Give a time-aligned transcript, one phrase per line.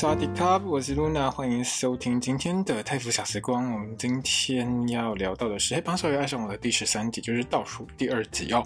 [0.00, 3.72] 萨迪卡，我是露娜，欢迎收听今天的泰腐小时光。
[3.72, 8.64] 我们今天要聊到的是《黑帮少爷爱上我》的第十三集，就是倒数第二集哦。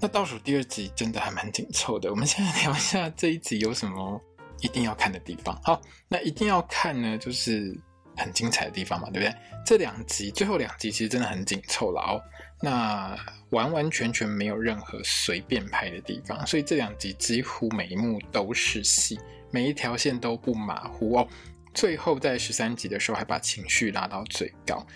[0.00, 2.10] 那倒数第二集真的还蛮紧凑的。
[2.10, 4.20] 我们现在聊一下这一集有什么
[4.60, 5.56] 一定要看的地方。
[5.62, 7.72] 好，那一定要看呢，就是
[8.16, 9.32] 很精彩的地方嘛，对不对？
[9.64, 12.20] 这两集最后两集其实真的很紧凑了哦。
[12.60, 13.16] 那
[13.50, 19.16] 完完全全没有任何随便拍的地方，所以这两集几乎每一幕都是戏。
[19.56, 21.26] 每一条线都不马虎哦，
[21.72, 24.86] 最后在十三集的时候还把情绪拉到最高，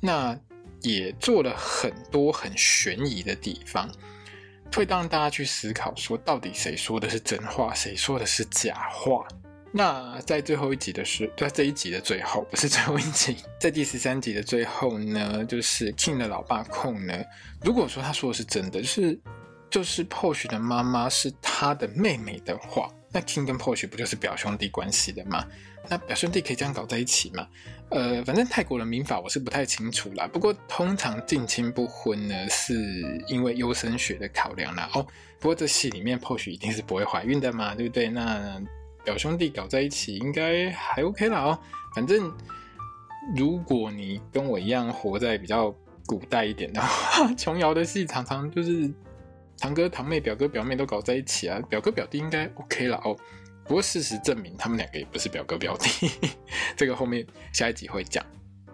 [0.00, 0.36] 那
[0.80, 3.88] 也做了很多很悬疑的地方，
[4.74, 9.24] 会让大家去思考说，到底谁说的是真话，谁说的是假话？
[9.70, 17.14] 那在最后一集的时，在这一集的最后，不是最后一集， 在第十三集的最后呢，就是 King 的老爸控呢，
[17.62, 19.16] 如果说他说的是真的，就是
[19.70, 22.90] 就是 Porsche 的妈妈是他的妹妹的话。
[23.10, 25.46] 那 King 跟 Porsche 不就是表兄弟关系的吗？
[25.88, 27.48] 那表兄弟可以这样搞在一起吗？
[27.88, 30.26] 呃，反正泰国的民法我是不太清楚啦。
[30.26, 32.74] 不过通常近亲不婚呢，是
[33.28, 34.90] 因为优生学的考量啦。
[34.92, 35.02] 哦，
[35.40, 38.10] 不过这戏里面 Porsche 一定是不会怀孕的嘛，对不对？
[38.10, 38.62] 那
[39.04, 41.58] 表兄弟搞在一起应该还 OK 啦哦。
[41.94, 42.30] 反正
[43.34, 45.74] 如果你跟我一样活在比较
[46.04, 48.92] 古代一点的话，琼瑶的戏常常就是。
[49.58, 53.16] 堂哥堂妹、表哥表妹都搞在一起啊，表哥表弟应该 OK 了哦。
[53.64, 56.10] 不过事实证明，他们两个也不是表哥表弟，
[56.76, 58.24] 这个后面下一集会讲。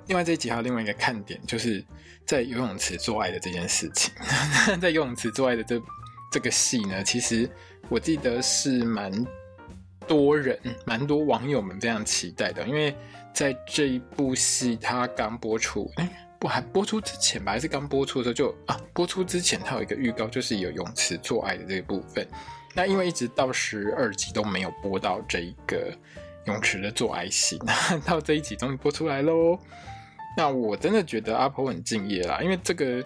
[0.06, 1.84] 另外这一集还有另外一个看点，就是
[2.26, 4.12] 在游泳池做爱的这件事情。
[4.80, 5.82] 在游泳池做爱的这
[6.30, 7.50] 这个戏呢，其实
[7.88, 9.10] 我记得是蛮
[10.06, 12.94] 多人、蛮多网友们非常期待的，因为
[13.32, 15.90] 在这一部戏它刚播出。
[16.44, 22.28] 不还播出之前吧，还是刚播出的时候就啊，播出之前它有一个预告，就是有泳池做爱的这个部分。
[22.74, 25.90] 那因为一直到十二集都没有播到这一个
[26.44, 29.58] 泳池的做爱戏，那到这一集终于播出来喽。
[30.36, 33.02] 那我真的觉得阿婆很敬业啦，因为这个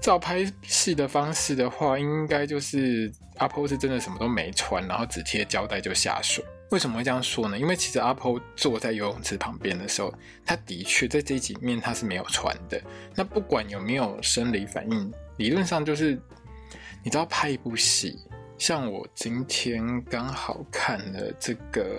[0.00, 6.42] 照拍戏的方式的话，应该就是阿婆是真的什么都没穿，然后只贴胶带就下水。
[6.70, 7.58] 为什么会这样说呢？
[7.58, 10.12] 因为其实阿婆坐在游泳池旁边的时候，
[10.44, 12.78] 他的确在这一集里面他是没有穿的。
[13.14, 16.20] 那不管有没有生理反应，理论上就是
[17.02, 18.18] 你知道拍一部戏，
[18.58, 21.98] 像我今天刚好看了这个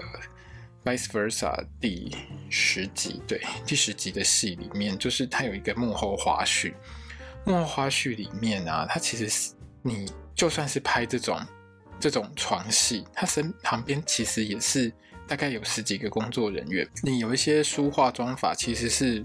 [0.85, 2.15] 《Vice Versa》第
[2.51, 6.73] 十集，对，第十集的戏里面，就是它有一个幕后花絮。
[7.43, 9.51] 幕后花絮里面啊，它其实是
[9.81, 11.39] 你就算是拍这种。
[11.99, 14.91] 这种床戏，他身旁边其实也是
[15.27, 16.87] 大概有十几个工作人员。
[17.03, 19.23] 你有一些梳化妆法，其实是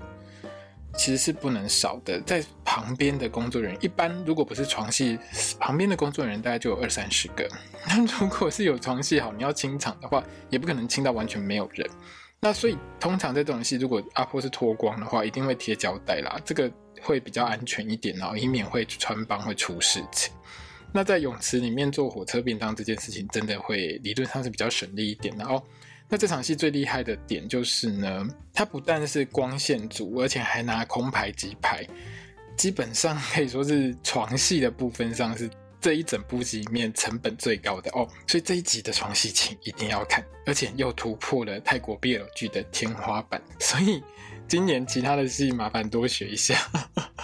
[0.97, 2.21] 其实是不能少的。
[2.23, 5.19] 在旁边的工作人员，一般如果不是床戏，
[5.59, 7.49] 旁边的工作人员大概就有二三十个。
[7.87, 11.89] 那如果是有床戏好，你要清场的话，也不可能清到完全没有人。
[12.41, 16.71] 那所以通常在这种戏，如果阿婆是脱光的话，一定会贴胶带啦，这个
[17.01, 20.33] 会比较安全一点，哦以免会穿帮会出事情。
[20.97, 25.61] 那在泳池里面做火车便当这件事情，真的会理论上是比较省力一点的哦。
[26.09, 31.85] 那这场戏最厉害的点就是呢，它不但是光线足，而且还拿空拍机拍，
[32.57, 35.51] 基本上可以说是床戏的部分上是
[35.81, 38.09] 这一整部戏里面成本最高的哦。
[38.29, 43.43] 所以这一集的床戏请一定要看，而且又突破了泰国 BL 剧的天花板。
[43.59, 44.01] 所以
[44.47, 46.57] 今年其他的戏麻烦多学一下，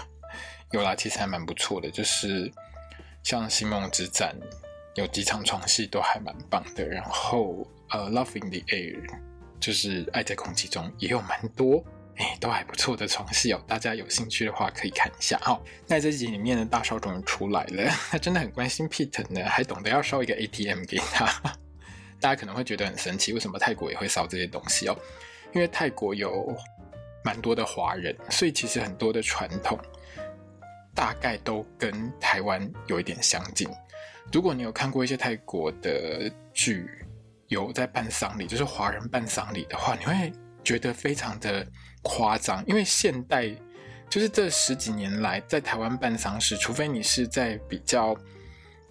[0.72, 2.52] 有啦，其实还蛮不错的，就是。
[3.22, 4.34] 像《星梦之战》
[4.94, 9.06] 有几场床戏都还蛮棒的，然后呃，《loving the Air》
[9.60, 11.84] 就是爱在空气中也有蛮多
[12.16, 13.62] 哎，都还不错的床戏哦。
[13.66, 15.60] 大家有兴趣的话可以看一下哦。
[15.86, 21.26] 在这集里面的，大少终于出来了， 他真的很关心 Peter 呢，还懂得要烧一个 ATM 给他。
[22.20, 24.96] 大家可能会觉得很神奇，为什么泰国也会烧这些东西哦？
[25.54, 26.54] 因为泰国有
[27.24, 29.78] 蛮多的华人，所以其实很多的传统。
[30.94, 33.68] 大概都跟台湾有一点相近。
[34.32, 36.88] 如果你有看过一些泰国的剧，
[37.48, 40.32] 有在办丧礼，就是华人办丧礼的话，你会
[40.62, 41.66] 觉得非常的
[42.02, 42.64] 夸张。
[42.66, 43.50] 因为现代
[44.08, 48.16] 就是这十几年来，在台湾办丧事，除非你是在比较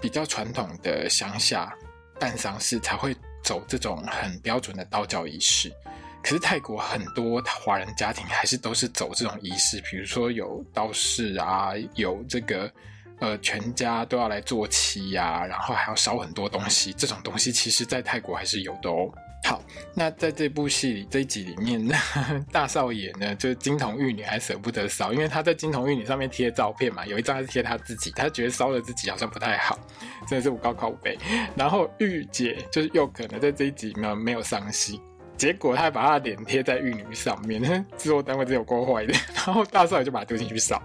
[0.02, 1.74] 比较传统的乡下
[2.20, 5.72] 办丧事，才会走这种很标准的道教仪式。
[6.22, 12.72] 可是泰国很多华人家庭还是都是走这种仪式，比如说有道士啊，有这个
[13.20, 19.10] 呃全家都要来做七呀，然后还要烧很多东西，这种东西其实在泰国还是有的哦。
[19.46, 19.64] 好，
[19.96, 21.88] 那在这部戏里这一集里面，
[22.52, 29.80] 大少爷呢，就是金童玉女还舍不得烧，因为他在金童玉女上面贴照片嘛，有一张是贴他自己，他觉得烧了自己好像不太好，
[30.28, 31.18] 真的是我高靠北。
[31.56, 35.00] 然后玉姐就是又可能在这一集呢没有上戏，
[35.40, 37.64] 结果他还把他的脸贴在玉女上面，
[37.98, 39.14] 制作单位真有够坏的。
[39.34, 40.80] 然后大少爷就把他丢进去烧。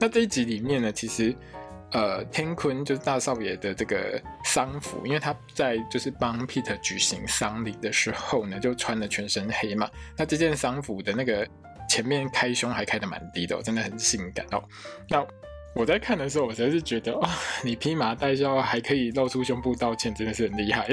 [0.00, 1.32] 那这一集里面呢，其实。
[1.92, 9.90] 呃，天坤就是大少爷的这个丧服，因为他在就是帮 Peter 举行丧礼的时候呢，就穿了全身黑嘛。
[10.16, 11.44] 那这件丧服的那个
[11.88, 14.62] 前面开胸还开的蛮低的哦，真的很性感哦。
[15.08, 15.26] 那
[15.74, 17.28] 我在看的时候，我实在是觉得，哇，
[17.64, 20.88] 你披麻戴孝还可以露出胸部道歉，真的是很厉害。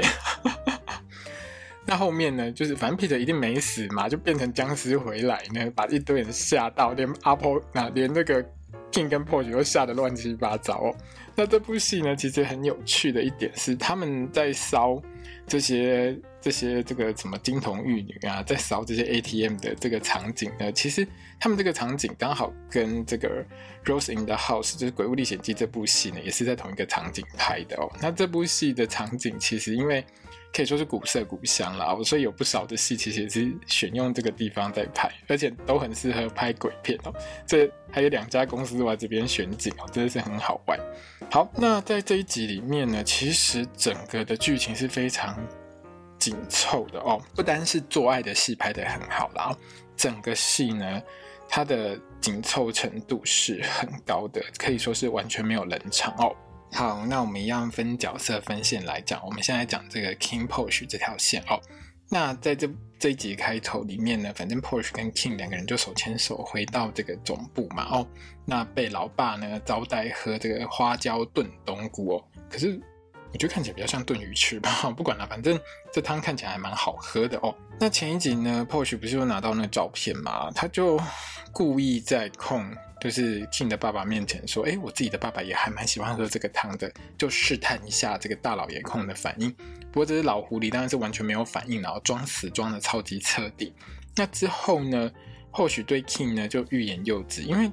[1.88, 8.44] 那后面呢，就是反正 Peter 一定没死嘛，就变成僵尸回来呢，把一堆人吓到，连阿婆那连那个。
[8.90, 10.96] King 跟 Porsche 都吓得乱七八糟哦。
[11.34, 15.00] 那这部戏呢，其实很有趣的一点是，他们在烧
[15.46, 21.06] 这些这些这个什么金童玉女啊，在烧这些 ATM 的这个场景呢，其实
[21.38, 23.44] 他们这个场景刚好跟这个
[23.84, 27.92] Rose in the House 就是《鬼屋历险记》这部戏呢，也是在同一个场景拍的哦。
[28.00, 30.02] 那这部戏的场景其实因为。
[30.52, 37.14] 可以说是古色古香啦，所以有不少的戏其实也是选用这个地方在拍，而且都很适合拍鬼片哦。
[37.46, 40.78] 这还有两家公司在这边选景哦，真的是很好玩。
[41.30, 45.38] 好，那在这一集里面呢，其实整个的剧情是非常
[46.18, 49.56] 紧凑的哦，不单是做爱的戏拍得很好啦，
[49.96, 51.02] 整个戏呢，
[51.48, 56.34] 它的紧凑程度是很高的，可以说是完全没有冷场哦。
[56.72, 59.20] 好，那我们一样分角色分线来讲。
[59.24, 61.60] 我们现在讲这个 King posh 这条线哦。
[62.10, 62.68] 那在这
[62.98, 68.06] 这一集开头里面呢，反正 posh 跟 King 两个人就手牵手回到这个总部嘛哦。
[68.44, 72.24] 那被老爸呢招待喝这个花椒炖冬菇哦。
[72.50, 72.80] 可是
[73.32, 74.70] 我觉得看起来比较像炖鱼翅吧。
[74.96, 75.58] 不管了，反正
[75.92, 77.54] 这汤看起来还蛮好喝的哦。
[77.80, 80.50] 那前一集呢 posh 不是又拿到那个照片嘛？
[80.52, 81.00] 他就
[81.52, 82.70] 故意在控。
[83.00, 89.50] 就是 King 的爸爸面前说：“哎，我自己的爸爸也还蛮喜欢喝这个汤的，就试探一下这个大老爷控的反应。
[89.90, 93.72] 不过这只老狐狸当然是完全没有反应，然后装死装的超级彻底。
[94.16, 95.10] 那之后呢，
[95.50, 97.70] 或许对 King 呢就欲言又止，因为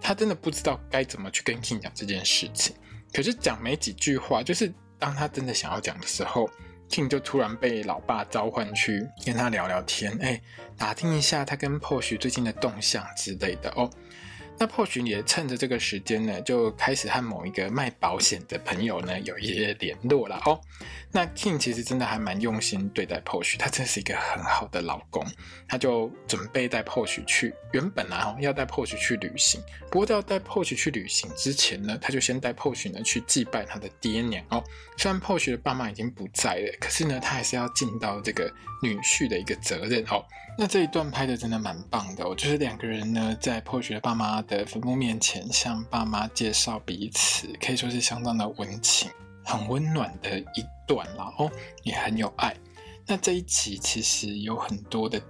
[0.00, 2.74] 他真的不知道该怎么去跟 King 讲这件事情。
[3.12, 6.48] 可是讲没几句话，就是当他真的想要讲的时候
[6.88, 10.40] ，King 就突然被老爸召唤去跟他聊聊天，哎，
[10.78, 13.88] 打听一下他跟 posh 最近的动向之类的哦。”
[14.62, 20.60] 那 Posh 也趁着这个时间呢，就开始和某一个卖保险的朋友呢有一些联络了哦。
[21.10, 25.26] 那 King 其实真的还蛮用心对待 po 他真是一个很好的老公。
[25.66, 29.60] 他就准备带 po 去，原本啊要带 po 去旅行，
[29.90, 34.62] 不过要带 po 去旅行之前呢，他就先带 po 去呢去祭拜他的爹娘哦。
[34.96, 38.48] 虽然 po 的爸妈已经不在了，可是呢，他还是要尽到这个
[38.80, 40.24] 女婿的一个责任哦。
[40.58, 49.10] 那这一段拍的真的蛮棒的哦，就是两个人呢在 po 的爸妈的坟墓面前向爸妈介绍彼此，可以说是相当的温情、
[49.44, 51.50] 很温暖的一段啦哦，
[51.82, 52.54] 也很有爱。
[53.06, 55.20] 那这一集其实有很多的，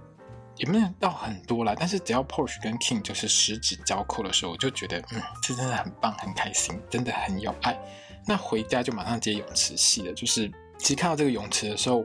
[0.57, 7.79] 也没有到很多啦，但是只要 Porsche 跟 King 就是十指交扣的时候，我就觉得嗯，这真的很棒，很开心，真的很有爱。
[8.27, 10.51] 那回家就马上接泳池戏了，就是。
[10.79, 12.03] 其实看到这个泳池的时候，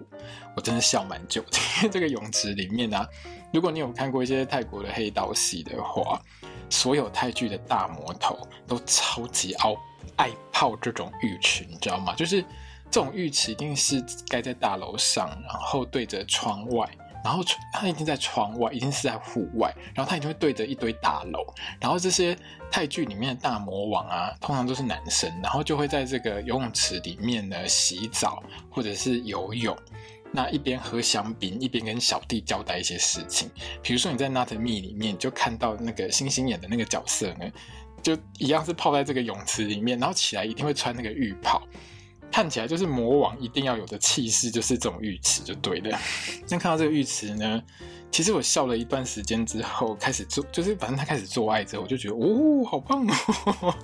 [0.55, 1.43] 我真的笑蛮久。
[1.79, 3.05] 因为这个泳池里面啊，
[3.53, 6.23] 如果你有看过一些泰国的黑道戏的话，
[6.71, 9.77] 所有泰剧的大魔头都超级爱
[10.17, 12.15] 爱泡这种浴池，你知道吗？
[12.15, 12.43] 就是
[12.91, 16.89] 这种浴池一定是盖在大楼上，然后对着窗外。
[17.25, 21.45] 然后他一定在窗外，一定是在户外，然后他一定会对着一堆大楼，
[21.81, 22.35] 然后这些
[22.71, 29.77] 泰剧里面的大魔王啊，通常都是男生，然后就会在这个游泳池里面呢洗澡或者是游泳，
[30.33, 33.51] 那一边喝香槟，一边跟小弟交代一些事情。
[33.83, 37.51] 比如说你在《Not Me》里面就看到那个星星演的那个角色呢，
[38.03, 41.63] 就一样是泡在这个泳池里面，然后起来一定会穿那个浴袍。
[42.31, 45.99] 看起来就是魔王一定要有的气势，就是这种浴池就对了。
[46.51, 47.63] 那看到这个浴池呢，
[48.13, 53.75] 其实我笑了一段时间之后，开始做，就是反正他开始做爱之后，我就觉得哦，好棒哦，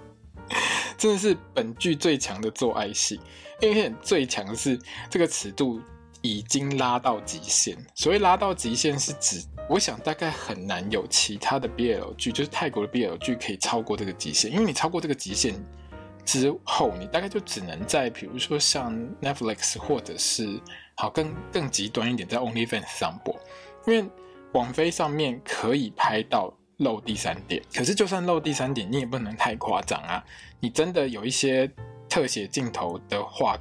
[0.99, 3.19] 真的是本剧最强的做爱戏。
[3.61, 5.81] 因为最强的是这个尺度
[6.25, 7.76] 已经拉到极限。
[7.95, 15.54] 所谓拉到极限，是指我想大概很难有其他的 BL 剧，就是泰国的 BL 剧可以超过这个极限，因为你超过这个极限。
[16.25, 20.59] 之后，你大概就只能在比如说像 Netflix 或者是
[20.95, 23.38] 好更更极端一点，在 OnlyFans 上播，
[23.87, 24.09] 因为
[24.52, 30.25] 网飞上面可以拍到露第三点，可是就算露第三点，你也不能太夸张啊！
[30.61, 31.71] 你真的有一些
[32.09, 33.59] 特写镜头的话，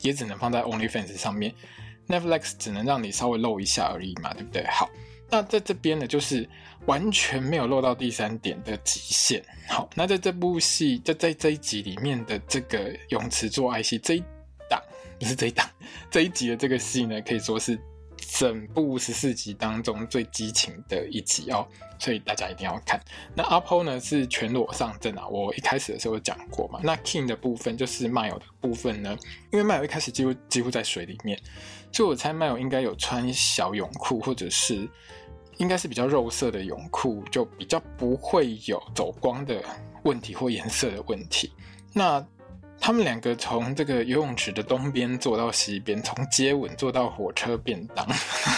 [0.00, 1.54] 也只能放在 OnlyFans 上面
[2.08, 4.66] ，Netflix 只能让你稍微露一下而已嘛，对不对？
[4.66, 4.88] 好，
[5.30, 6.48] 那在这边呢，就是
[6.86, 9.44] 完全没有露到第三点的极限。
[9.68, 14.24] 好，那在这部戏，在在这一集里面的这个泳池做爱戏这一
[14.68, 14.82] 档，
[15.18, 15.68] 不是这一档，
[16.10, 17.78] 这一集的这个戏呢，可以说是。
[18.38, 21.66] 整部十四集当中最激情的一集哦，
[21.98, 22.98] 所以大家一定要看。
[23.34, 26.78] 那阿波呢是全裸上阵啊，我一开始的时候讲过嘛。
[26.84, 29.18] 那 King 的部分就是麦友的部分呢，
[29.52, 31.38] 因为麦友一开始几乎几乎在水里面，
[31.92, 34.88] 所以我猜麦友应该有穿小泳裤，或者是
[35.58, 39.62] 应该是比较肉色的泳裤，就比较不会有走光的
[40.02, 41.52] 问题或颜色的问题。
[41.92, 42.24] 那
[42.80, 48.04] 他们两个从这个游泳池的东边坐到西边，从接吻坐到火车便当。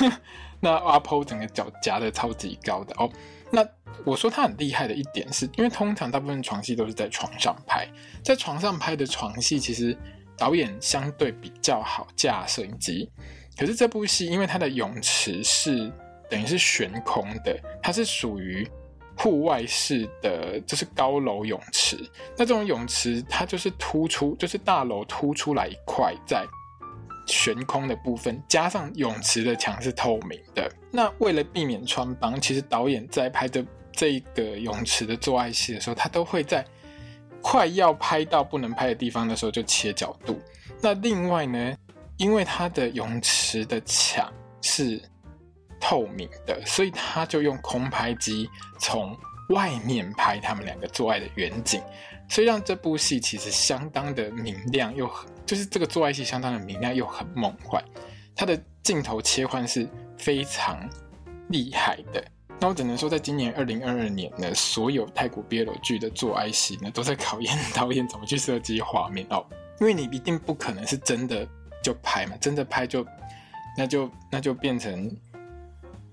[0.61, 3.11] 那阿波整个脚夹的超级高的哦。
[3.51, 3.63] 那
[4.05, 7.87] 我说他很厉害的一点是，因为通常大部分床戏都是在床上拍，
[8.23, 9.95] 在床上拍的床戏，其实
[10.37, 13.11] 导演相对比较好架摄影机。
[13.59, 15.93] 可是这部戏，因为它的泳池是
[16.29, 18.69] 等于是悬空的，它是属于。
[19.17, 21.97] 户外式的就是高楼泳池，
[22.37, 26.45] 那这种泳池它就是突出，就是大楼突出来一块在
[27.25, 30.69] 悬空的部分，加上泳池的墙是透明的。
[30.91, 36.67] 那为了避免穿帮，其实导演在拍的这个泳池的做爱戏的时候，他都会在
[37.45, 40.41] 快要拍到不能拍的地方的时候就切角度。
[40.81, 41.77] 那另外呢，
[42.17, 44.33] 因为它的泳池的墙
[44.63, 45.01] 是。
[45.81, 48.49] 透明的，所以他就用空拍机
[48.79, 49.15] 从
[49.51, 51.83] 外面拍他们两个做爱的远景，
[52.27, 55.11] 所以让这部戏其实相当的明亮，又
[55.45, 57.85] 就是这个做爱戏相当的明亮又很梦幻，
[58.35, 59.87] 它的镜头切换是
[60.17, 60.89] 非常
[61.51, 62.25] 厉害的。
[62.61, 69.45] 那我只能说，在今年二零二二年呢，所有泰国 BL 剧的做爱戏呢，都在考验导演怎么去设计画面哦，
[69.81, 71.47] 因为你一定不可能是真的
[71.83, 73.07] 就拍嘛，真的拍就
[73.77, 75.15] 那就那就变成。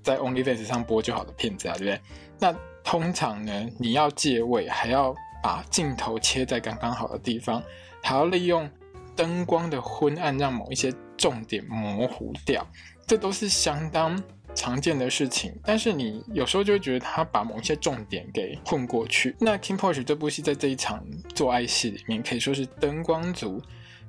[0.03, 2.01] 在 OnlyFans 上播就好的片子啊，对不对？
[2.39, 2.51] 那
[2.83, 7.61] 通常呢，你要借位，还要把镜头切在刚刚好的地方，
[8.01, 8.67] 还要利用
[9.15, 12.65] 灯光的昏暗让某一些重点模糊掉，
[13.05, 14.19] 这都是相当
[14.55, 15.53] 常见的事情。
[15.63, 19.35] 但是你有时候就会觉得他把某一些重点给混过去。
[19.39, 23.61] 那 King Porsche 这部戏在这一场做爱戏里面可以说是灯光足、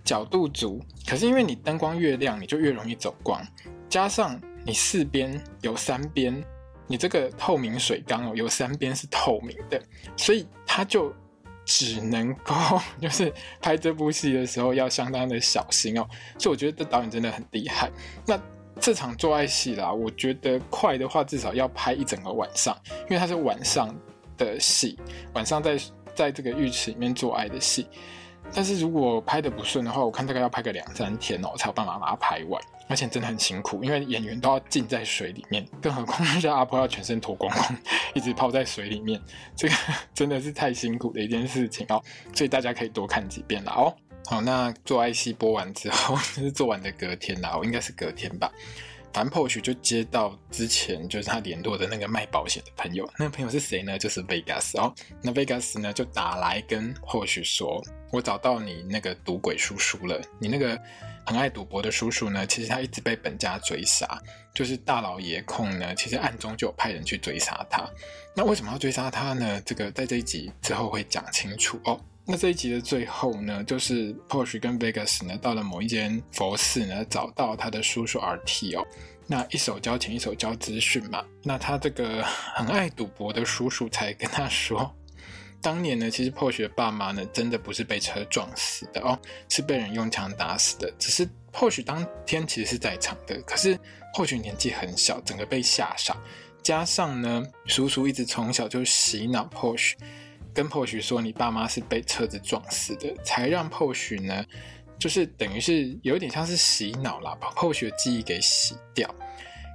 [0.05, 3.41] 角度足，可是因为你灯光越亮，你就越容易走光，
[3.89, 4.41] 加上。
[4.65, 6.41] 你四边有三边，
[6.87, 9.83] 你这个透明水缸哦，有三边是透明的，
[10.17, 11.13] 所以他就
[11.65, 12.55] 只能够
[13.03, 16.09] 就是拍这部戏的时候要相当的小心哦。
[16.39, 17.91] 所以我觉得这导演真的很厉害。
[18.25, 18.41] 那
[18.83, 23.95] 这场做爱戏啦，我觉得快的话至少要拍一整个晚上，因为它是晚上
[24.37, 24.99] 的戏，
[25.35, 25.79] 晚上在
[26.17, 27.87] 在这个浴池里面做爱的戏。
[28.53, 32.61] 但是如果拍得不顺的话，我看大概要拍个两三天哦，才有办法把它拍完。
[32.89, 37.77] 而且真的很辛苦，因为演员都要浸在水里面，更何况是阿婆要全身脱光光，
[38.15, 39.23] 一直泡在水里面，
[39.55, 39.75] 这个
[40.13, 42.03] 真的是太辛苦的一件事情哦。
[42.35, 43.95] 所以大家可以多看几遍了哦。
[44.27, 48.51] 好，那做 IC 播完之后， 就是做完的隔天啦，我应该是隔天吧。
[49.13, 53.99] 反正 Porsche 就接到之前就是他联络的那个卖保险的朋友，那个朋友是谁呢？
[53.99, 54.91] 就是 Vegas 哦。
[55.21, 60.81] 那 Vegas 呢就打来跟 Porsche 说：“我找到你那个赌鬼叔叔了，你那个
[61.27, 64.19] 很爱赌博的叔叔呢，其实他一直被本家追杀，
[64.55, 67.87] 就是大老爷控呢，其实暗中就有派人去追杀他。
[68.35, 69.61] 那为什么要追杀他呢？
[69.67, 72.01] 这个在这一集之后会讲清楚哦。
[72.25, 78.87] 那这一集的最后呢，就是 Porsche 跟 Vegas 呢到了某一间佛寺呢，找到他的叔叔 RT 哦。
[79.27, 81.25] 那一手交钱，一手交资讯嘛。
[81.43, 84.95] 那他这个很爱赌博的叔叔才跟他说，
[85.61, 90.93] 当年呢，其实 Porsche 的爸妈呢，真的不是被车撞死的哦，是被人用枪打死的。
[90.99, 93.77] 只是 Porsche 当天其实是在场的，可是
[94.15, 96.17] Porsche 年纪很小，整个被吓傻。
[96.63, 99.95] 加上呢，叔叔一直从小就洗脑 Porsche。
[100.55, 104.45] 跟 Post 说，你爸妈是被车子撞死的，才让 Post 呢，
[104.99, 109.13] 就是等于是有点像是洗脑啦，把 Post 的记忆给洗掉。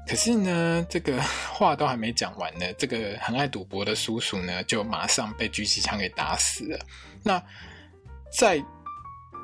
[0.08, 6.80] 可是呢，这个话都还没讲完呢，这个很爱赌博的叔叔呢，就马上被狙击枪给打死了。
[7.24, 7.44] 那
[8.32, 8.64] 在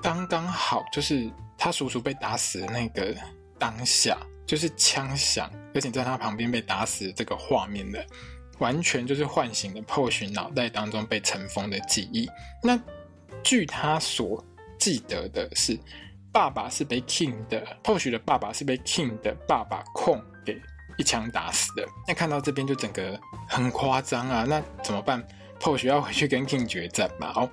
[0.02, 3.14] 刚刚好，就是他叔叔被打死的那个
[3.60, 8.06] 当下，就是枪响，而且在他旁边被打死这个画面的。
[8.60, 12.30] 完全就是唤醒了破许脑袋当中被尘封的记忆。
[12.62, 12.80] 那
[13.44, 14.44] 据他所
[14.80, 15.78] 记得的是，
[16.32, 20.62] 爸爸是被 King 的破许的爸爸是被 King 的爸爸控给
[20.98, 21.86] 一枪打死的。
[22.08, 25.26] 那看到这边就整个很夸张啊，那怎么办
[25.60, 27.32] 破许要回去跟 King 决战嘛？
[27.34, 27.50] 好，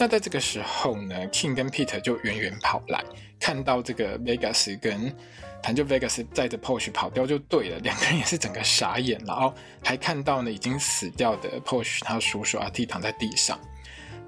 [0.00, 3.04] 那在这个时候呢，King 跟 Peter 就远远跑来，
[3.38, 5.14] 看到这个 Vegas 跟
[5.62, 9.52] 反正就 Vegas 载着 Porsche 跑掉就对了，两个人也是整个傻眼，然后
[9.84, 13.60] 还看到呢已经死掉的 Porsche 他叔叔阿 T 躺在地上。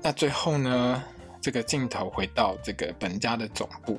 [0.02, 1.02] 那最后呢，
[1.40, 3.98] 这个镜头回到这个本家的总部。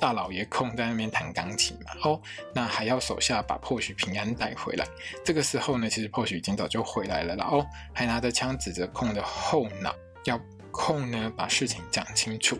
[0.00, 2.20] 大老爷空在那边弹钢琴嘛，哦，
[2.52, 4.84] 那还要手下把 Porsche 平安带回来。
[5.24, 9.94] 这个时候呢，其实 Porsche 已经早就回来了，然后还拿着枪指着空的后脑，
[10.24, 10.38] 要
[10.76, 12.58] 空呢把事情讲清楚。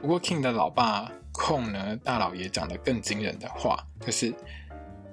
[0.00, 4.32] 不过 King 的老爸空呢，大老爷讲的更惊人的话，就是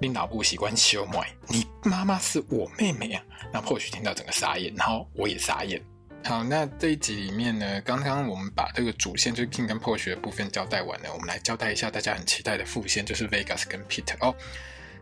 [0.00, 3.22] 领导不习惯羞妹，你妈妈是我妹妹啊。
[3.52, 5.82] 那破雪听到整个傻眼，然后我也傻眼。
[6.24, 14.34] 好，那这一集里面呢，刚刚我们把这个主线就是 King 跟 Porsche 的部分交代完了，我们来交代一下大家很期待的副线，就是 Vegas 跟 Peter 哦。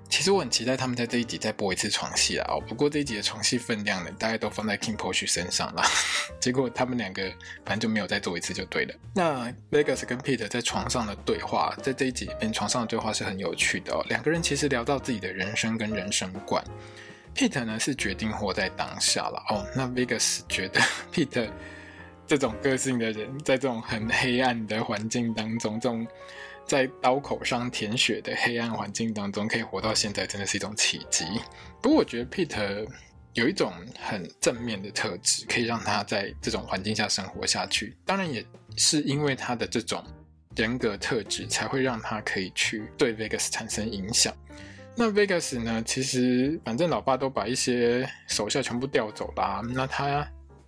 [0.09, 5.83] 其实我很期待他们在这一集再播一次床戏啦哦，不过这一集的床戏分量呢，大概都放在 King Porsche 身上了，
[6.41, 7.23] 结果他们两个
[7.65, 8.95] 反正就没有再做一次就对了。
[9.15, 16.63] 那 Vegas 跟 Peter 在床上的对话，在这一集里面床上的对话是很有趣的哦，两个人其实聊到自己的人生跟人生观。
[17.35, 20.81] Peter 呢是决定活在当下了哦，那 Vegas 觉得
[21.13, 21.51] Peter
[22.27, 26.07] 这种个性的人，在这种很黑暗的环境当中，这种
[26.67, 31.25] 在刀口上舔血的黑暗环境当中，可以活到现在，真的是一种奇迹。
[31.83, 32.87] 不过我觉得 Pete
[33.35, 37.97] 有一种很正面的特质，可以让他在这种环境下生活下去。
[38.05, 38.45] 当然也
[38.77, 40.05] 是因为他的这种
[40.57, 44.35] 人格特质，才会让他可以去对 Vegas 产生影响。
[44.97, 45.83] 那 Vegas 呢？
[45.85, 50.25] 其实反正老爸都把一些手下全部调走了，那他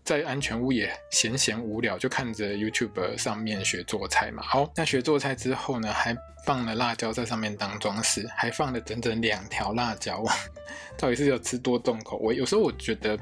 [0.06, 4.40] 在安全屋也闲闲无聊，就看着 YouTube 上面学做菜嘛。
[4.44, 10.24] 好，那学做菜之后呢，还放了辣椒在上面当装饰，还放了整整两条辣椒。
[10.96, 12.36] 到底是要吃多重口味？
[12.36, 13.18] 有时候我觉得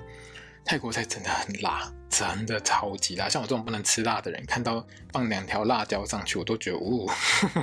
[0.63, 3.31] 泰国菜真的很辣，真的超级辣。
[3.31, 7.11] 像我这种不能吃辣的人，看到放两条辣椒上去，我都觉得，呜，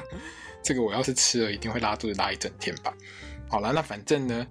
[0.63, 2.91] 这个我要是吃了，一定会拉肚子拉一整天吧。
[3.47, 4.47] 好了，那反正呢，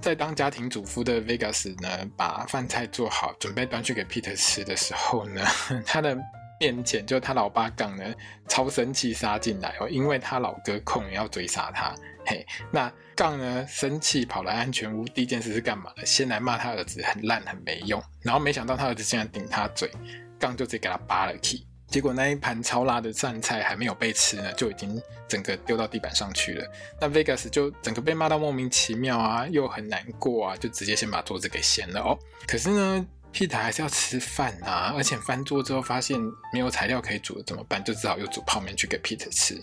[0.00, 5.44] 在当家庭主妇的 Vegas 呢，把饭菜做好，准备端去给 Peter 吃的时候呢，
[5.84, 6.16] 他的
[6.60, 8.04] 面前就他老爸杠呢，
[8.48, 11.94] 超生气杀进来哦，因为他老哥控要追杀他。
[12.26, 16.06] 嘿，那杠呢生气跑来安全屋，第一件事是干嘛呢？
[16.06, 19.90] 先来骂他儿子很烂很没用，然后没想到他儿子竟然顶他嘴，
[20.38, 21.66] 杠就直接给他扒了 key。
[21.88, 26.70] 结果那一盘超辣的蘸菜还没有被吃呢，就已经整个丢到地板上去了。
[27.00, 32.18] 那 Vegas 就整个被骂到莫名其妙啊，又很难过啊，就直接先把桌子给掀了哦。
[32.46, 36.20] 可是呢 Peter 还是要吃饭啊，而且翻桌之后发现
[36.52, 37.82] 没有材料可以煮了，怎么办？
[37.82, 39.58] 就只好又煮泡面去给 Peter 吃。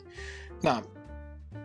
[0.62, 0.82] 那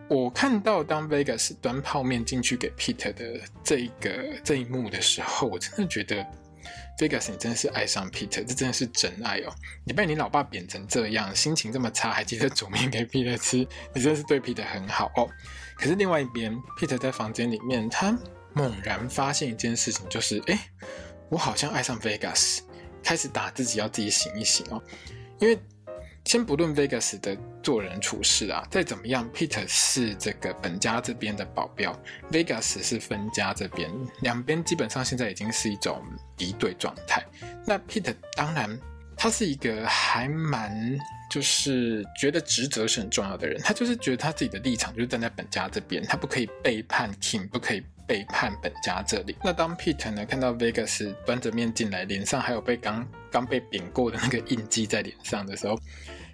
[0.07, 4.11] 我看到当 Vegas 端泡面进去给 Peter 的这一个
[4.43, 6.23] 这一幕的时候，我真的觉得。
[6.97, 9.53] Vegas，你真的是爱上 Peter，这真的是真爱哦！
[9.83, 13.57] 你被你老爸扁成这样，心情这么差，还记得煮面给 Peter 吃，
[13.93, 15.27] 你真的是对 Peter 很好哦。
[15.75, 18.17] 可是另外一边，Peter 在房间里面，他
[18.53, 20.59] 猛然发现一件事情，就是哎，
[21.29, 22.59] 我好像爱上 Vegas，
[23.03, 24.81] 开始打自己，要自己醒一醒哦，
[25.39, 25.59] 因为。
[26.25, 31.97] 先不论 Vegas 的做人处事啊，再怎么样，Peter 是这个本家这边的保镖
[32.31, 33.89] ，Vegas 是分家这边，
[34.21, 36.01] 两边基本上现在已经是一种
[36.37, 37.25] 敌对状态。
[37.65, 38.79] 那 Peter 当然，
[39.17, 40.97] 他是一个还蛮
[41.29, 49.33] 就是觉得职责是很重要的人，他就是觉得他自己的立场就是站在本家这边，他不可以背叛 King，不可以背叛本家这里。
[49.41, 55.79] 那当 Peter 呢看到 Vegas 端着面进来，脸上还有被刚刚被扁过的那个印记在脸上的时候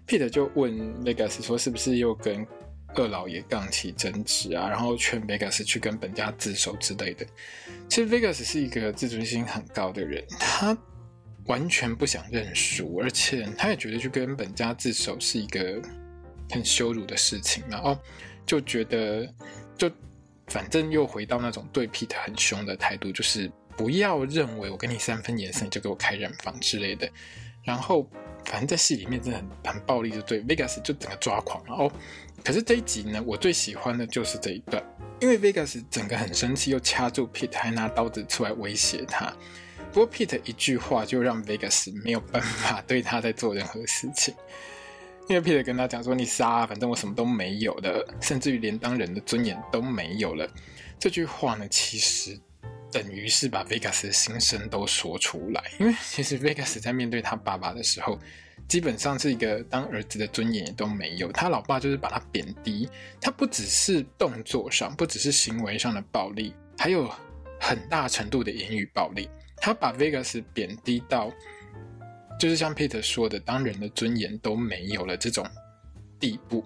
[0.08, 0.74] ，Peter 就问
[1.06, 2.44] Vegas 说：“是不是又跟
[2.96, 4.68] 二老爷杠起争执啊？
[4.68, 7.24] 然后劝 Vegas 去跟本家自首之类的。”
[7.88, 10.76] 其实 Vegas 是一个自尊心很高的人，他
[11.46, 15.80] 完全不想认输，而且他也觉得去跟本家自首是一个
[16.50, 17.96] 很羞辱的事情，然后
[18.48, 19.32] 就觉得
[19.78, 19.92] 就
[20.48, 23.52] 反正又回到那种对 Pete 很凶的态度，就是。
[23.78, 27.08] 不要认为我给你三分颜色，你就给我开染坊之类的。
[27.64, 28.10] 然后，
[28.44, 31.92] 反正在戏里面真的很很暴力，就对 Vegas 就整个抓狂了哦。
[32.44, 34.84] 可是这一集呢，我最喜欢的就是这一段，
[35.22, 39.32] 因为 Vegas 整个很生气，又掐住 Pete，还拿刀子出来威胁他。
[39.92, 44.34] 不过 Pete 一句话就让 Vegas 没有办法对他再做任何事情，
[45.30, 50.50] 因为 Pete 跟他讲说：“你杀，反正我什么都没有的，甚至于连当人的尊严都没有了。”
[51.00, 52.40] 这句话呢，其实。
[52.90, 58.18] 等于是把 Vegas 的心声都说出来，因为其实 Vegas 在面对他爸爸的时候，
[58.66, 61.30] 基本上是一个当儿子的尊严也都没有。
[61.34, 62.88] 他老爸就是把他贬低，
[63.20, 67.14] 他不只是动作上，不只是行为上的暴力，还有
[67.60, 69.30] 很大程度的言语暴力。
[69.58, 71.30] 他把 Vegas 贬低到，
[72.40, 75.46] 就是像 Peter 说的，当人的尊严都没有了这种
[76.20, 76.64] 地步。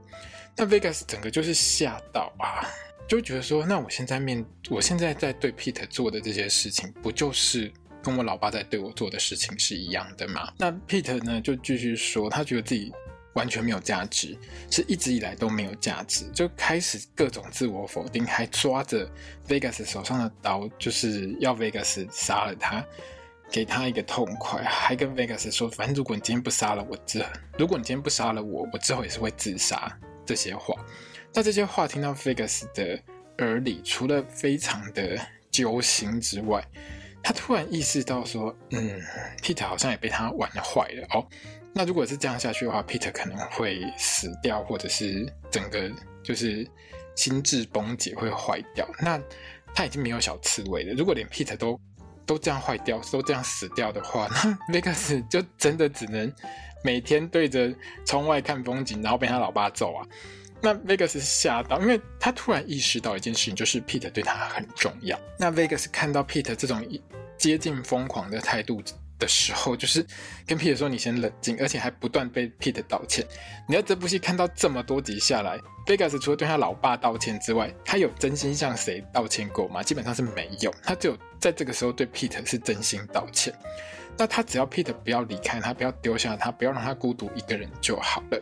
[0.56, 2.68] 那 Vegas 整个就是吓到啊，
[3.08, 7.72] 就觉得说，那我现在面，我现在在对 Peter 做的这些事情，不就是？
[8.04, 10.52] 跟我老爸在对我做的事情是一样的吗？
[10.58, 12.92] 那 Peter 呢，就继续说，他觉得自己
[13.36, 14.36] 完全没有价值，
[14.72, 19.08] 是一直以来都没有价值，就开始各种自我否定，还抓着
[19.48, 22.84] Vegas 手上的刀，就是要 Vegas 杀了他，
[23.52, 27.24] 给他一个痛快，还跟 Vegas 说，反正如果你今天不杀了我，之
[27.58, 29.92] 如果你今天不杀了我，我之后也是会自杀。
[30.26, 30.74] 这些话，
[31.34, 32.98] 那这些话听到 Vegas 的
[33.40, 36.64] 耳里，除了非常的揪心之外，
[37.22, 39.02] 他突然意识到说：“嗯
[39.42, 41.28] ，Peter 好像也被他玩坏了哦。
[41.74, 45.92] 那如果是这样下去的话，Peter 可能会死掉，或者是整个
[46.24, 46.66] 就是
[47.16, 48.88] 心智崩解，会坏掉。
[49.00, 49.22] 那
[49.74, 50.94] 他已经没有小刺猬了。
[50.94, 51.78] 如果连 Peter 都
[52.32, 54.26] 都这样坏掉，都这样死掉的话，
[54.70, 56.34] 那 Vegas 就真的只能
[56.82, 60.08] 每天对着窗外看风景，然后被他老爸揍啊。”
[60.64, 65.20] 那 Vegas 吓到，因为他突然意识到一件事情，就是 Peter 对他很重要。
[65.38, 66.82] 那 Vegas 看到 Peter 这种
[67.38, 68.82] 接近疯狂的态度
[69.20, 70.06] 的时候，就是
[70.48, 73.26] 跟 Peter 说：“你先冷静。”而且还不断被 Peter 道歉。
[73.68, 79.84] 你在这部戏看到这么多集下来，Vegas 除了对他老爸道歉之外，他有真心向谁道歉过吗？
[79.84, 80.74] 基本上是没有。
[80.82, 83.54] 他只有在这个时候对 Peter 是真心道歉。
[84.18, 88.40] 那他只要 Peter 不要离开他，不要丢下他，不要让他孤独一个人就好了。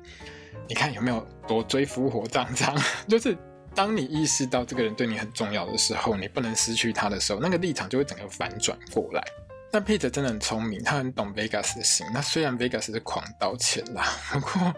[0.67, 2.75] 你看有没有多追夫火葬场？
[3.07, 3.37] 就是
[3.73, 9.23] 当你意识到这个人对你很重要的时候，你不能失去他的时候，那个立场就会整个反转过来。
[9.71, 12.05] 那 Peter 真的很聪明，他很懂 Vegas 的心。
[12.13, 14.73] 那虽然 Vegas 是狂道歉啦， 不过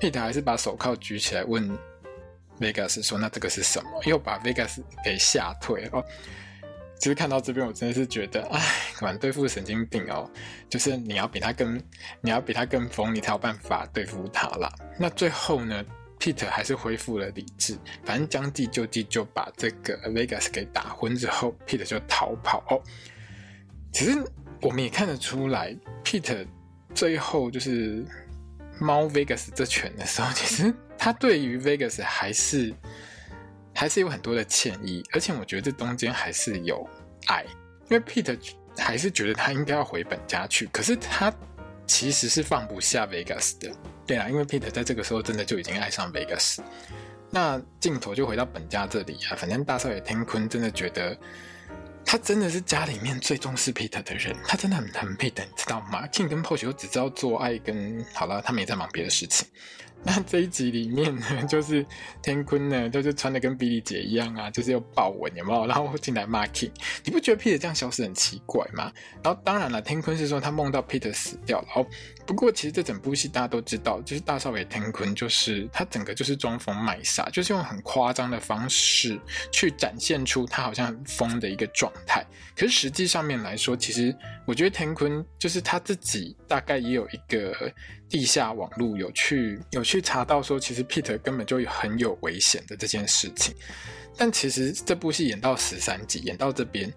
[0.00, 1.78] Peter 还是把手铐举起来问
[2.58, 6.04] Vegas 说：“那这个是什么？”又把 Vegas 给吓退了。
[6.96, 8.62] 其实看到这边，我真的是觉得，哎，
[9.02, 10.30] 蛮对付神经病哦，
[10.70, 11.76] 就是你要比他更，
[12.22, 14.72] 你要比他更疯，你才有办法对付他啦。
[14.98, 15.84] 那最后呢
[16.18, 22.80] ，Peter 还是恢复了理智，反正将计就计，就把这个 Vegas 给打昏之后，Peter 就逃跑哦。
[23.92, 24.16] 其实
[24.62, 26.46] 我们也看得出来，Peter
[26.94, 28.02] 最后就是
[28.78, 32.72] 猫 Vegas 这拳的时候，其实他对于 Vegas 还是。
[33.74, 36.88] 还是有很多的歉意，而且我觉得这中间还是有
[37.26, 37.44] 爱，
[37.90, 38.38] 因为 Peter
[38.76, 41.32] 还是觉得他应该要回本家去，可是他
[41.86, 43.70] 其实是放不下 Vegas 的。
[44.06, 46.58] 对啊，因为 Peter 在这个时候真的就已经爱上 Vegas。
[47.30, 51.18] 那镜头就回到本家这里啊，反正大少爷天坤真的觉得
[52.04, 59.48] 他真的是家里面最重视 Peter 的人，他真的很疼 Peter，你知道吗？King 跟 p o s h 都只知道做爱跟好了，他们也在忙别的事情。
[60.06, 61.84] 那这一集里面呢， 就是
[62.22, 65.66] 天坤呢，就是穿的跟比利姐一样啊，就是有豹纹，有没有？
[65.66, 66.70] 然后进来骂 King，
[67.04, 68.92] 你不觉得 Peter 这样消失很奇怪吗？
[69.22, 71.68] 然后当然了，天坤是说他梦到 Peter 死掉了。
[71.74, 71.86] 哦，
[72.26, 79.18] 不过其实这整部戏大家都知道，就是大少爷天坤，就是他整个就是装疯卖傻，就是用很夸张的方式
[79.52, 82.24] 去展现出他好像很疯的一个状态。
[82.56, 84.14] 可是实际上面来说，其实
[84.46, 87.72] 我觉得天坤就是他自己大概也有一个。
[88.06, 93.52] 地下网络有去有去查到说，其实 Peter 根本就很有危险的这件事情。
[94.16, 96.92] 但其实这部戏演到十三集，演到这边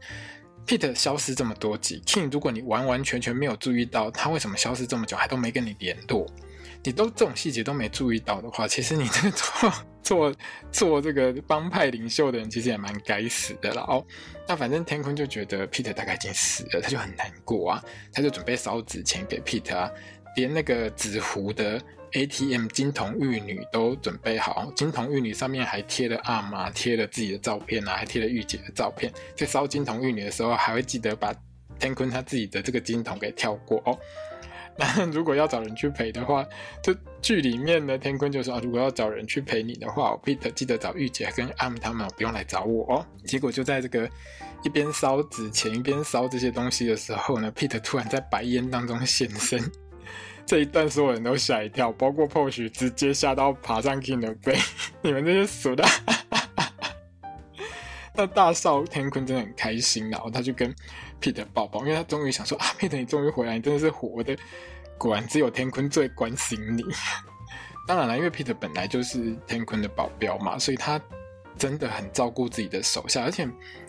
[0.68, 6.28] ，Peter 消失这么多集，King 如果你完完全全没有注意到他为什么消失这么久，还都没跟你联络，
[6.84, 10.36] 你都这种细节都没注意到的话，其实你这做做
[10.72, 14.06] 做这个帮派领袖的人，其实也蛮该死的了哦。
[14.48, 19.90] 那反正天空就觉得 Peter 大概已经死了，他就很难过啊，他就准备烧纸钱给 Peter 啊。
[20.36, 21.82] 连那个纸糊的
[22.14, 29.12] ATM 金童玉女都准备好，金童玉女上面还贴了阿妈，贴了自己的照片啊，还贴了玉姐的照片。
[29.36, 31.34] 在烧金童玉女的时候，还会记得把
[31.80, 33.98] 天坤他自己的这个金童给跳过哦。
[34.80, 36.46] 那如果要找人去陪的话，
[36.84, 43.06] 这剧里面呢，天坤就说啊，如果要找人去陪你的话，Peter 记得找玉姐跟阿姆他们，不用来找我哦。
[43.26, 44.08] 结果就在这个
[44.64, 49.60] 一边烧纸钱一边烧这些东西的时候呢，Peter 突然在白烟当中现身。
[50.48, 54.58] 这一段所有人都吓一跳，包括 Porsche 直接吓到爬上 King 的背。
[55.02, 55.84] 你们这些俗的！
[58.16, 60.74] 那大少天坤真的很开心，然后他就跟
[61.22, 64.36] Peter 抱抱，因为他终于想说啊，Peter 你终于回来，你真的是活的。
[64.98, 66.84] 果然只有天坤最关心你。
[67.86, 71.00] 当然了，因为 Peter 本来就是天坤的保镖嘛，所以他
[71.58, 73.46] 真的很照顾自己的手下，而且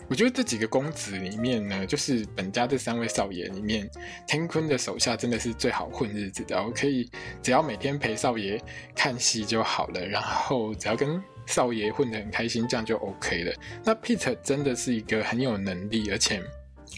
[0.09, 3.87] 我觉得这几个公子里面呢，就是本家这三位少爷里面，
[4.27, 6.61] 天坤的手下真的是最好混日子的。
[6.61, 7.09] 我可以
[7.43, 8.59] 只要每天陪少爷
[8.95, 13.53] 看戏就好了，然后只要跟少爷混得很开心，这样就 OK 了。
[13.85, 16.41] 那 Peter 真的是一个很有能力，而且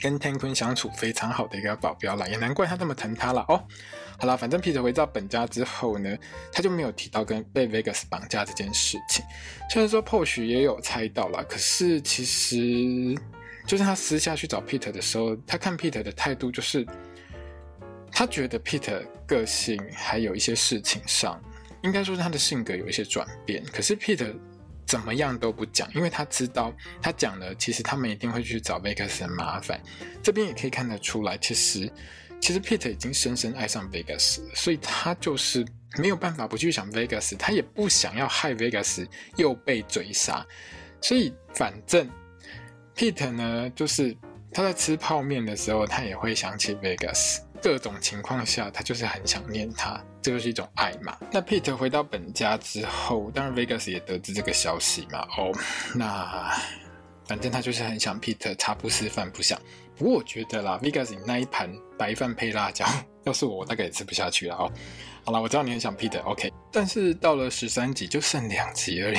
[0.02, 3.62] 跟天坤相处非常好的一个保镖啦，也难怪他这么疼他了哦。
[4.22, 6.16] 好了，反正 Peter 回到本家之后呢，
[6.52, 9.26] 他就没有提到跟被 Vegas 绑架这件事情。
[9.68, 13.20] 虽然说 p o s h 也有猜到啦，可是其实
[13.66, 16.86] 就是他私下去找 Peter 的时候，他看 Peter 的态度就是，
[18.12, 21.42] 他觉得 Peter 个性还有一些事情上，
[21.82, 23.64] 应该说是他的性格有一些转变。
[23.74, 24.32] 可是 Peter
[24.86, 29.82] 怎么样都不讲，因为他知道他讲了，其实他们一定会去找 Vegas 的麻烦。
[30.22, 31.92] 这边也可以看得出来，其实。
[32.42, 35.64] 其实 Peter 已经深深爱上 Vegas，所以他就是
[36.00, 40.46] 没有办法不去想 Vegas，他也不想要害 Vegas 又被追杀，
[41.00, 42.10] 所以反正
[42.96, 44.18] Peter 呢，就是
[44.52, 51.16] 他在吃泡面的时候，他也会想起 Vegas，各种情况下他就是很想念他，这就是一种爱嘛。
[51.32, 55.56] 那 Peter 回到本家之后，当然 Vegas 也得知这个消息嘛，哦，
[55.94, 56.52] 那
[57.28, 59.62] 反正他就是很想 Peter，茶不思饭不想。
[59.98, 62.86] 不过我觉得啦，Vegas 那一盘白饭配辣椒，
[63.26, 64.72] 要是我，我大概也吃不下去了哦。
[65.24, 69.18] 好了，我知道你很想 Peter，OK，但是到了十三集就剩两集而已，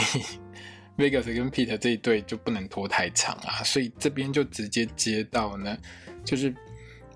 [0.99, 5.79] Vegas 跟 Peter 这一对就不能拖太长啊，所以这边就直接接到呢，
[6.25, 6.53] 就是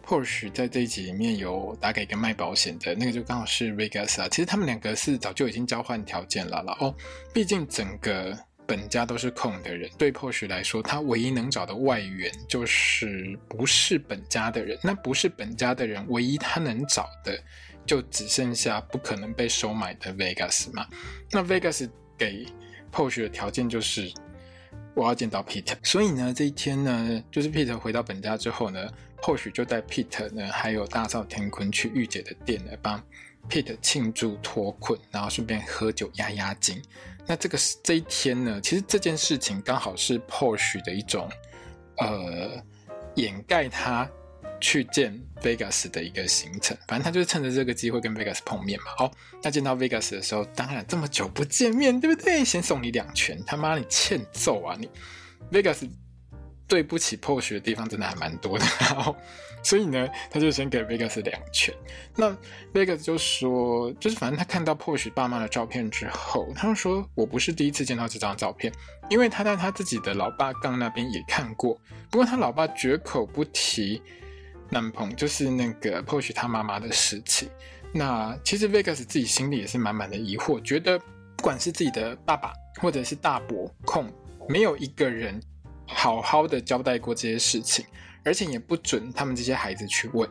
[0.07, 4.29] Porsche 在这一集里面有打给一个卖保险的那个，就刚好是 Vegas 啊。
[4.29, 6.95] 其实他们两个是早就已经交换条件了啦哦，
[7.33, 8.38] 毕竟整个。
[8.67, 14.77] 本家都是空的人，对 Porsche 来说，他唯一能找的外援就是不是本家的人。
[14.83, 17.39] 那不是本家的人，唯一他能找的
[17.87, 20.87] 就只剩下不可能被收买的 Vegas 嘛。
[21.31, 22.47] 那 Vegas 给
[22.93, 24.13] Porsche 的条件就是
[24.95, 25.77] 我要见到 Peter。
[25.85, 28.89] 所以呢，这一天呢，就是 Peter 回到本家之后呢
[29.23, 33.01] ，Porsche 就带 Peter 呢，还有大少天坤去御姐的店来，帮
[33.49, 36.83] Peter 庆祝脱困，然后顺便喝酒压压惊。
[37.27, 41.29] 那这个这一天呢，其实这件事情刚好是 posh 的一种，
[41.99, 42.62] 呃，
[43.17, 44.09] 掩盖他
[44.61, 46.77] 去见 Vegas 的一个行程。
[46.87, 48.87] 反正他就是趁着这个机会跟 Vegas 碰面嘛。
[48.97, 49.11] 好，
[49.43, 52.45] 那见到 Vegas 的时候，当然这么久不见面，对不对？
[52.45, 54.89] 先送你两拳，他妈你欠揍啊你
[55.51, 55.89] ！Vegas
[56.67, 58.65] 对不起 Porsche 的地方真的还蛮多的。
[58.81, 59.17] 然后。
[59.63, 61.75] 所以呢，他就先给 Vegas 两拳。
[62.15, 62.31] 那
[62.73, 68.73] Vegas 就说，就是反正他看到 Porsche 爸妈的照片之后，他就说：“我不是第一次见到这张照片，
[69.11, 71.77] 因为他在他自己的老爸杠那边也看过。
[72.09, 74.01] 不过他老爸绝口不提
[74.71, 77.49] 男朋友，就是那个 Porsche 他妈妈的事情。
[77.93, 80.97] 那其实 Vegas 自己心里也是满满的疑惑，觉得
[81.37, 84.09] 不管是自己的爸爸或者是大伯控，
[84.49, 85.43] 没有一个人
[85.87, 87.85] 好好的交代过这些事情。”
[88.27, 90.29] 而且也不准他们这些孩子去问，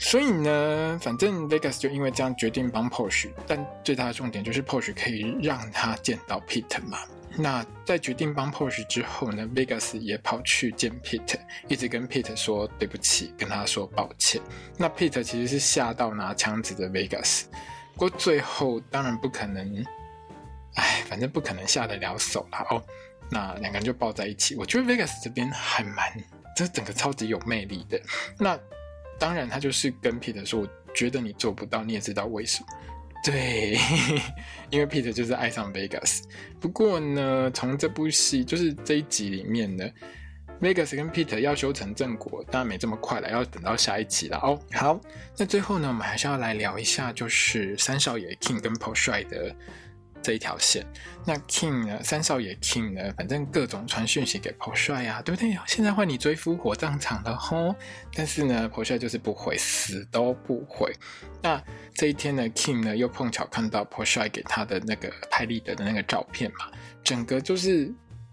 [0.00, 6.98] 所以呢，反正 Vegas 就因为这样决定帮 Porsche，但最大的重点就是 Porsche 可以让他见到 Peter 嘛。
[7.36, 14.42] 那在决定帮 Porsche 之后呢，Vegas 也跑去见 Peter，一直跟 Peter 说对不起，跟他说抱歉。
[14.76, 17.44] 那 Peter 其实是吓到拿枪指着 Vegas，
[17.94, 19.84] 不过最后当然不可能，
[20.74, 22.82] 哎，反正不可能下得了手了哦。
[23.30, 26.12] 那两个人就抱在一起，我觉得 Vegas 这边还蛮。
[26.56, 28.00] 这整个超级有魅力的，
[28.36, 28.58] 那
[29.16, 32.66] 当然他就是跟 Peter 说，我觉得你做不到，你也知道为什么？
[33.22, 33.78] 对，
[34.68, 36.22] 因为 Peter 就是爱上 Vegas。
[36.58, 39.88] 不过呢，从这部戏就是这一集里面呢
[40.60, 44.60] ，Vegas 跟 Peter 要修成正果，当然没这么快了，要等到下一集了哦。
[44.72, 45.00] 好，
[45.36, 49.54] 那最后呢，我们还是要来聊一下，就是三少爷 King 跟 Porsche 的。
[50.22, 50.84] 这一条线，
[51.24, 52.02] 那 King 呢？
[52.02, 53.12] 三少爷 King 呢？
[53.16, 55.56] 反正各种传讯息给 Porsche 啊，对不对？
[55.66, 57.74] 现在换你追夫火葬场了吼！
[58.14, 60.92] 但是呢，Porsche 就是不回，死都不回。
[61.42, 61.62] 那
[61.94, 66.66] 这一天呢，King 呢又碰巧看到 Porsche 给他的那个拍立得的那个照片嘛，
[67.02, 67.92] 整个就是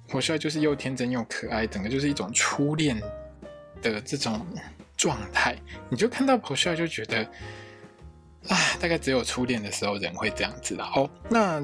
[0.10, 3.00] Porsche 就是又天真又可爱，整个就是一种初恋
[3.82, 4.46] 的这种
[4.98, 5.56] 状态。
[5.90, 7.26] 你就看到 Porsche 就觉得。
[8.48, 10.92] 啊，大概只有初恋的时候人会这样子啦。
[10.96, 11.60] 哦，那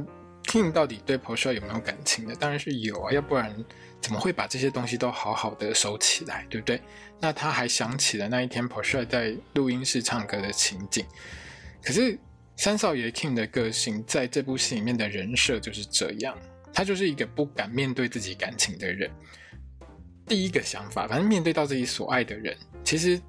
[0.46, 2.34] King 到底对 Porsche 有没有感情呢？
[2.40, 3.56] 当然是有啊，要不然
[4.02, 6.82] 怎么会把这些东西都好好的收起来，对不对？
[7.20, 11.06] 那他还想起了那一天 Porsche 在录音室唱歌的情景。
[11.84, 12.18] 可是
[12.58, 16.36] 三少爷 King 的个性在这部戏里面的人设就是这样，
[16.74, 19.10] 他就是一个不敢面对自己感情的人。
[20.26, 23.22] 第一个想法，反正面对到自己所爱的人，其实，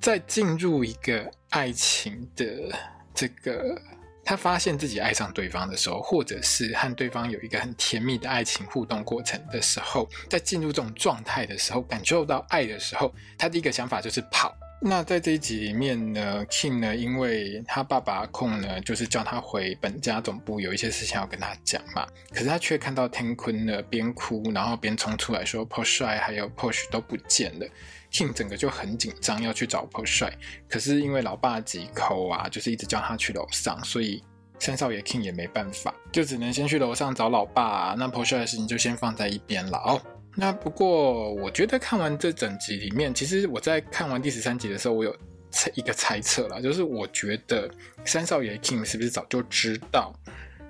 [0.00, 2.72] 在进入一个爱情的。
[3.14, 3.80] 这个
[4.24, 14.54] 他发现自己爱上对方的时候，或者是和对方有一个很甜蜜的爱情互动过程的时候，在进入这种状态的时候，感受到爱的时候，他第一个想法就是跑。
[14.86, 22.06] 那在这一集里面呢，King 呢，因为他爸爸控呢，就是叫他回本家总部，有一些事情要跟他讲嘛。
[22.32, 27.66] 可是他却看到天坤呢，边哭然后边冲出来说 p o s h 还有 p o s h 都不见了。
[28.14, 30.32] King 整个就很紧张，要去找 Porsche，。
[30.68, 34.22] 可是因为老爸急口啊，就是一直叫他去楼上，所以
[34.60, 37.96] 三少爷 King 也没办法，就只能先去楼上找老爸。
[37.98, 40.00] 那 Porsche 的事情就先放在一边了哦。
[40.36, 45.16] 那不过，我觉得看完这整集里面，其实我在看完第十三集的时候，我有
[45.50, 47.68] 猜一个猜测啦，就是我觉得
[48.04, 50.12] 三少爷 King 是不是早就知道，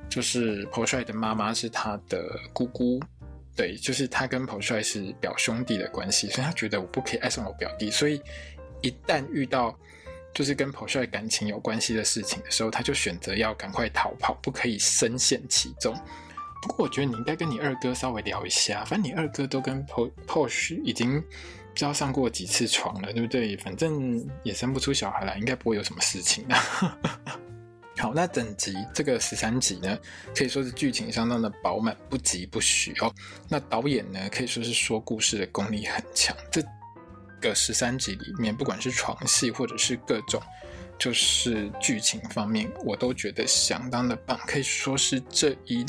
[0.08, 3.00] 就是 Porsche 的妈妈是他的姑姑，
[3.56, 8.20] 对，就是他跟彭帅是表兄弟的关系，所以他觉得我不可以爱上我表弟，所以
[8.82, 9.78] 一旦遇到
[10.32, 15.94] 就是跟彭帅感情有关系的事情的时候，他就选择要赶快逃跑，不可以深陷其中。
[16.60, 19.86] 不过我觉得你应该跟你二哥稍微聊一下，反正你二哥都跟
[20.26, 21.26] Porsche 已经不
[21.74, 23.56] 知道上过几次床了，对不对？
[23.58, 26.56] 反正也生不出小孩来，应该不会有什么事情的。
[27.96, 29.96] 好，那整集这个十三集呢，
[30.34, 33.12] 可以说是剧情相当的饱满，不疾不徐哦。
[33.48, 36.36] 那导演呢，可以说是说故事的功力很强。
[36.50, 36.62] 这
[37.40, 40.42] 个十三集里面，不管是床戏或者是各种
[40.98, 45.86] 就是剧情方面，我都觉得相当的棒，可以说是这一。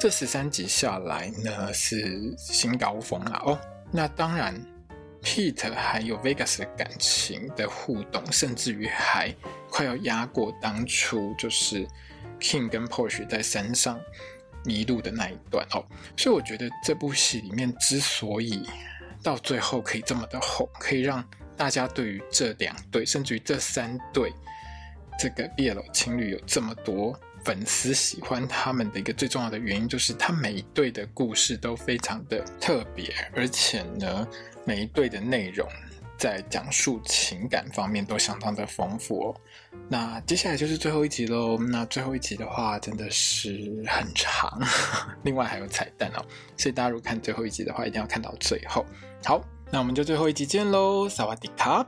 [0.00, 3.58] 这十三集下来呢，是新高峰了哦。
[3.90, 4.54] 那当然
[5.22, 9.34] ，Pete 还有 Vegas 的感情的互动，甚至于还
[9.70, 11.86] 快要压过当初就是
[12.40, 14.00] King 跟 Porsche 在山上
[14.64, 15.84] 迷路的那一段哦。
[16.16, 18.68] 所以我觉得这部戏里面之所以
[19.22, 21.24] 到最后可以这么的红，可以让
[21.56, 24.32] 大家对于这两对，甚至于这三对
[25.18, 27.18] 这个 BL 情侣有这么多。
[27.48, 34.28] 粉丝喜欢他们的一个最重要的原因，就是他每一对的故事都非常的特别，而且呢，
[34.66, 35.66] 每一对的内容
[36.18, 39.40] 在讲述情感方面都相当的丰富哦。
[39.88, 41.56] 那接下来就是最后一集喽。
[41.56, 44.60] 那最后一集的话，真的是很长，
[45.24, 46.26] 另外还有彩蛋哦。
[46.54, 48.84] 所以大家如果看最后一集的话，一定要看到最后。
[49.24, 51.86] 好，那我们就最后一集见喽，萨瓦迪卡。